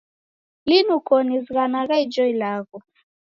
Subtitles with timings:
[0.69, 2.77] Linu koni dizighanagha ijo ilagho.